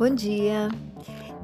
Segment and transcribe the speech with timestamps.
[0.00, 0.70] Bom dia!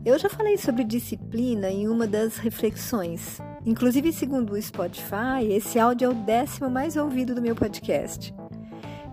[0.02, 3.38] Eu já falei sobre disciplina em uma das reflexões.
[3.66, 8.34] Inclusive, segundo o Spotify, esse áudio é o décimo mais ouvido do meu podcast.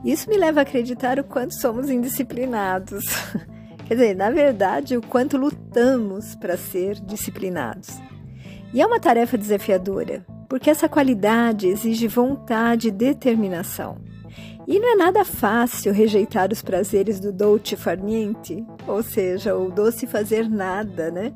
[0.02, 3.04] Isso me leva a acreditar o quanto somos indisciplinados.
[3.86, 8.00] Quer dizer, na verdade, o quanto lutamos para ser disciplinados.
[8.74, 13.98] E é uma tarefa desafiadora, porque essa qualidade exige vontade e determinação.
[14.66, 19.70] E não é nada fácil rejeitar os prazeres do dolce far niente, ou seja, o
[19.70, 21.34] doce fazer nada, né?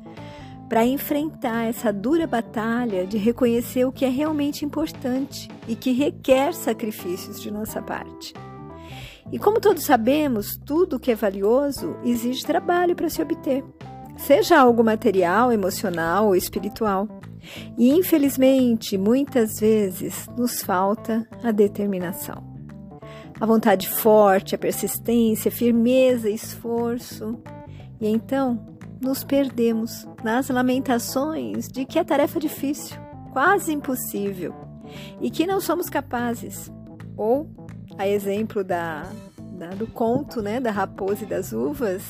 [0.66, 6.54] Para enfrentar essa dura batalha de reconhecer o que é realmente importante e que requer
[6.54, 8.32] sacrifícios de nossa parte.
[9.30, 13.62] E como todos sabemos, tudo que é valioso exige trabalho para se obter,
[14.16, 17.06] seja algo material, emocional ou espiritual.
[17.76, 22.47] E infelizmente, muitas vezes nos falta a determinação
[23.40, 27.38] a vontade forte, a persistência, firmeza, esforço.
[28.00, 32.96] E então nos perdemos nas lamentações de que é tarefa difícil,
[33.32, 34.54] quase impossível,
[35.20, 36.70] e que não somos capazes.
[37.16, 37.48] Ou,
[37.96, 39.04] a exemplo da,
[39.52, 42.02] da, do conto né, da raposa e das uvas,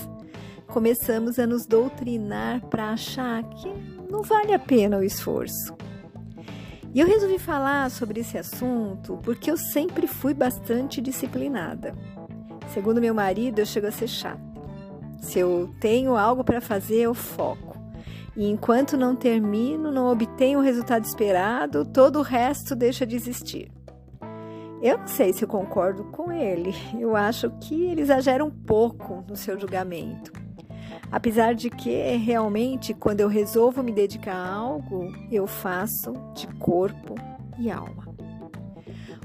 [0.66, 3.68] começamos a nos doutrinar para achar que
[4.10, 5.74] não vale a pena o esforço.
[6.94, 11.94] E eu resolvi falar sobre esse assunto porque eu sempre fui bastante disciplinada.
[12.72, 14.40] Segundo meu marido, eu chego a ser chata.
[15.20, 17.76] Se eu tenho algo para fazer, eu foco.
[18.36, 23.70] E enquanto não termino, não obtenho o resultado esperado, todo o resto deixa de existir.
[24.80, 26.72] Eu não sei se eu concordo com ele.
[26.98, 30.32] Eu acho que ele exagera um pouco no seu julgamento.
[31.10, 37.14] Apesar de que realmente quando eu resolvo me dedicar a algo, eu faço de corpo
[37.58, 38.08] e alma.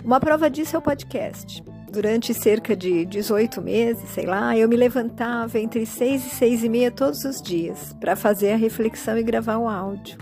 [0.03, 1.63] Uma prova disso é o podcast.
[1.91, 6.69] Durante cerca de 18 meses, sei lá, eu me levantava entre 6 e 6 e
[6.69, 10.17] meia todos os dias para fazer a reflexão e gravar o áudio.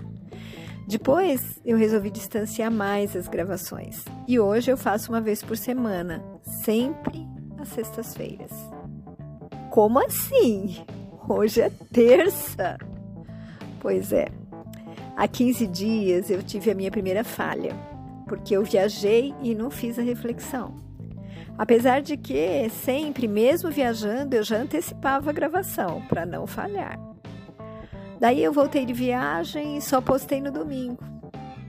[0.86, 4.04] Depois, eu resolvi distanciar mais as gravações.
[4.28, 7.26] E hoje eu faço uma vez por semana, sempre
[7.58, 8.52] às sextas-feiras.
[9.70, 10.76] Como assim?
[11.28, 12.78] Hoje é terça.
[13.80, 14.28] Pois é.
[15.16, 17.74] Há 15 dias eu tive a minha primeira falha,
[18.26, 20.74] porque eu viajei e não fiz a reflexão.
[21.56, 26.98] Apesar de que sempre, mesmo viajando, eu já antecipava a gravação para não falhar.
[28.18, 31.04] Daí eu voltei de viagem e só postei no domingo.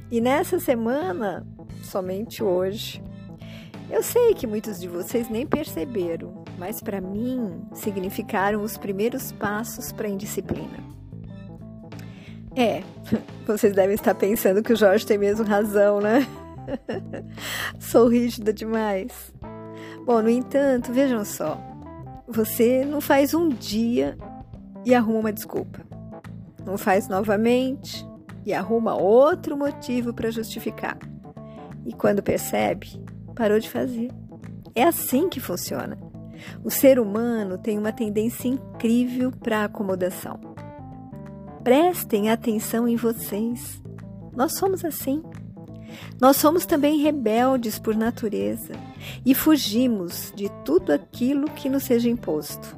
[0.10, 1.46] E nessa semana,
[1.84, 3.04] somente hoje.
[3.90, 9.92] Eu sei que muitos de vocês nem perceberam, mas para mim significaram os primeiros passos
[9.92, 10.78] para a indisciplina.
[12.56, 12.84] É,
[13.46, 16.28] vocês devem estar pensando que o Jorge tem mesmo razão, né?
[17.80, 19.34] Sou rígida demais.
[20.06, 21.58] Bom, no entanto, vejam só.
[22.28, 24.18] Você não faz um dia
[24.86, 25.82] e arruma uma desculpa.
[26.66, 28.08] Não faz novamente
[28.46, 30.98] e arruma outro motivo para justificar.
[31.86, 33.02] E quando percebe,
[33.36, 34.10] parou de fazer.
[34.76, 35.98] É assim que funciona.
[36.64, 40.40] O ser humano tem uma tendência incrível para a acomodação.
[41.64, 43.82] Prestem atenção em vocês.
[44.36, 45.24] Nós somos assim.
[46.20, 48.74] Nós somos também rebeldes por natureza
[49.26, 52.78] e fugimos de tudo aquilo que nos seja imposto.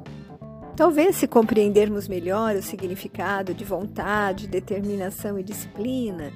[0.76, 6.30] Talvez, se compreendermos melhor o significado de vontade, determinação e disciplina,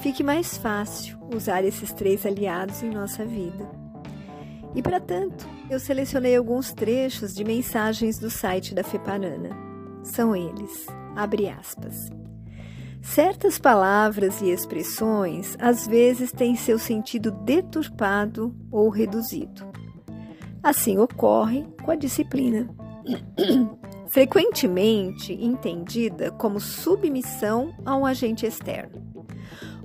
[0.00, 3.83] fique mais fácil usar esses três aliados em nossa vida.
[4.74, 9.50] E para tanto, eu selecionei alguns trechos de mensagens do site da Fepanana.
[10.02, 12.10] São eles, abre aspas.
[13.00, 19.64] Certas palavras e expressões às vezes têm seu sentido deturpado ou reduzido.
[20.62, 22.68] Assim ocorre com a disciplina.
[24.08, 29.04] Frequentemente entendida como submissão a um agente externo.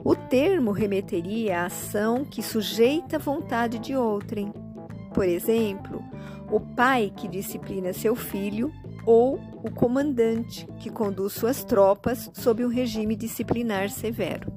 [0.03, 4.53] O termo remeteria à ação que sujeita a vontade de outrem,
[5.13, 6.03] por exemplo,
[6.51, 8.71] o pai que disciplina seu filho
[9.05, 14.51] ou o comandante que conduz suas tropas sob um regime disciplinar severo.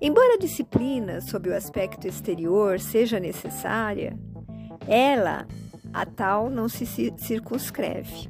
[0.00, 4.18] Embora a disciplina, sob o aspecto exterior, seja necessária,
[4.86, 5.46] ela,
[5.92, 6.84] a tal, não se
[7.16, 8.28] circunscreve.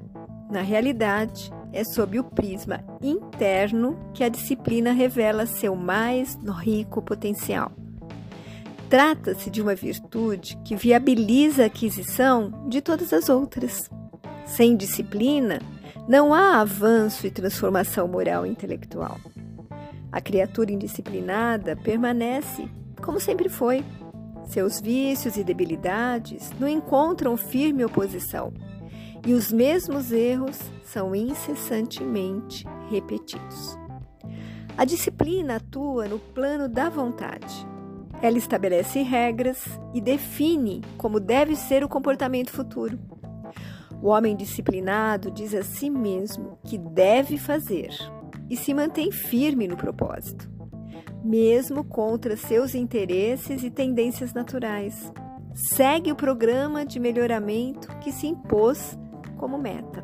[0.50, 7.72] Na realidade, é sob o prisma interno que a disciplina revela seu mais rico potencial.
[8.88, 13.90] Trata-se de uma virtude que viabiliza a aquisição de todas as outras.
[14.44, 15.58] Sem disciplina,
[16.06, 19.19] não há avanço e transformação moral e intelectual.
[20.12, 22.69] A criatura indisciplinada permanece
[23.02, 23.84] como sempre foi.
[24.46, 28.52] Seus vícios e debilidades não encontram firme oposição
[29.26, 33.78] e os mesmos erros são incessantemente repetidos.
[34.76, 37.73] A disciplina atua no plano da vontade.
[38.24, 39.62] Ela estabelece regras
[39.92, 42.98] e define como deve ser o comportamento futuro.
[44.00, 47.90] O homem disciplinado diz a si mesmo que deve fazer
[48.48, 50.50] e se mantém firme no propósito,
[51.22, 55.12] mesmo contra seus interesses e tendências naturais.
[55.52, 58.98] Segue o programa de melhoramento que se impôs
[59.36, 60.02] como meta.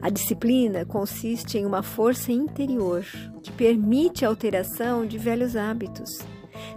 [0.00, 3.04] A disciplina consiste em uma força interior
[3.42, 6.08] que permite a alteração de velhos hábitos.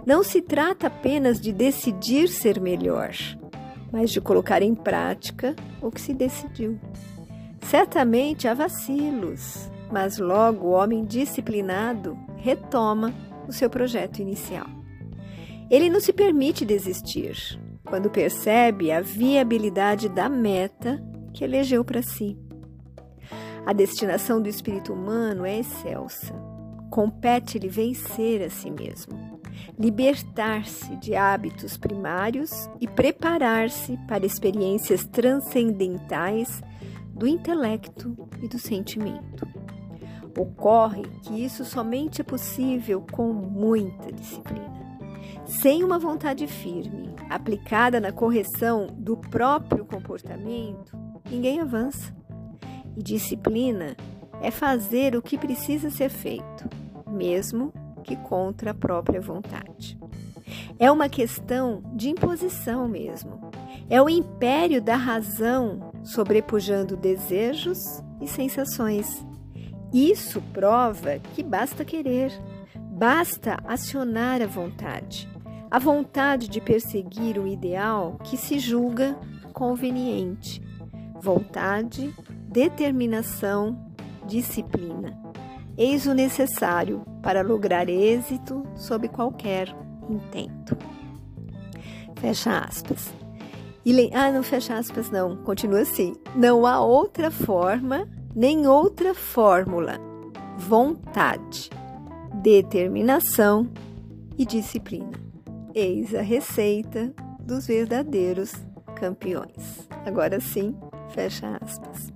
[0.06, 3.10] Não se trata apenas de decidir ser melhor,
[3.90, 6.78] mas de colocar em prática o que se decidiu.
[7.62, 13.12] Certamente há vacilos, mas logo o homem disciplinado retoma
[13.48, 14.68] o seu projeto inicial.
[15.68, 21.02] Ele não se permite desistir quando percebe a viabilidade da meta
[21.34, 22.38] que elegeu para si.
[23.66, 26.32] A destinação do espírito humano é excelsa.
[26.90, 29.35] Compete-lhe vencer a si mesmo,
[29.78, 36.62] libertar-se de hábitos primários e preparar-se para experiências transcendentais
[37.12, 39.46] do intelecto e do sentimento.
[40.38, 44.76] Ocorre que isso somente é possível com muita disciplina.
[45.46, 50.96] Sem uma vontade firme, aplicada na correção do próprio comportamento,
[51.30, 52.14] ninguém avança.
[52.96, 53.96] E disciplina
[54.42, 56.68] é fazer o que precisa ser feito,
[57.06, 57.72] mesmo
[58.06, 59.98] que contra a própria vontade.
[60.78, 63.50] É uma questão de imposição mesmo.
[63.90, 69.26] É o império da razão sobrepujando desejos e sensações.
[69.92, 72.32] Isso prova que basta querer,
[72.92, 75.28] basta acionar a vontade,
[75.70, 79.16] a vontade de perseguir um ideal que se julga
[79.52, 80.62] conveniente,
[81.20, 82.14] vontade
[82.48, 83.92] determinação,
[84.26, 85.25] disciplina.
[85.78, 89.68] Eis o necessário para lograr êxito sob qualquer
[90.08, 90.76] intento.
[92.18, 93.12] Fecha aspas.
[93.84, 95.36] E, ah, não fecha aspas, não.
[95.36, 96.14] Continua assim.
[96.34, 100.00] Não há outra forma, nem outra fórmula.
[100.56, 101.70] Vontade,
[102.42, 103.68] determinação
[104.38, 105.12] e disciplina.
[105.74, 108.54] Eis a receita dos verdadeiros
[108.96, 109.86] campeões.
[110.06, 110.74] Agora sim,
[111.10, 112.12] fecha aspas.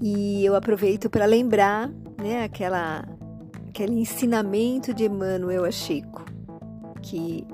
[0.00, 3.04] E eu aproveito para lembrar né, aquela,
[3.68, 6.24] aquele ensinamento de Emmanuel a Chico,
[7.00, 7.46] que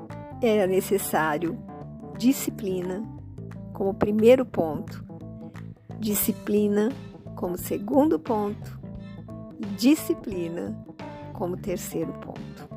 [0.42, 1.58] era necessário
[2.18, 3.02] disciplina
[3.72, 5.04] como primeiro ponto,
[5.98, 6.90] disciplina
[7.36, 8.80] como segundo ponto
[9.60, 10.74] e disciplina
[11.32, 12.74] como terceiro ponto.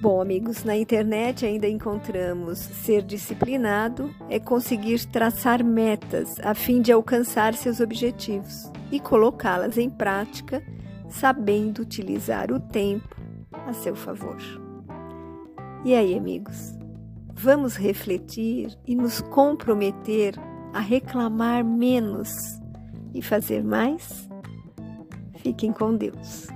[0.00, 6.90] Bom, amigos, na internet ainda encontramos ser disciplinado é conseguir traçar metas a fim de
[6.90, 10.62] alcançar seus objetivos e colocá-las em prática,
[11.08, 13.16] sabendo utilizar o tempo
[13.66, 14.36] a seu favor.
[15.84, 16.78] E aí, amigos,
[17.34, 20.34] vamos refletir e nos comprometer
[20.72, 22.60] a reclamar menos
[23.14, 24.28] e fazer mais?
[25.36, 26.46] Fiquem com Deus.